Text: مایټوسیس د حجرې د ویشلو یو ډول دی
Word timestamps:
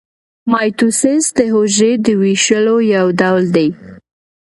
مایټوسیس 0.51 1.25
د 1.37 1.39
حجرې 1.53 1.91
د 2.05 2.07
ویشلو 2.21 2.75
یو 2.95 3.07
ډول 3.19 3.43
دی 3.55 3.69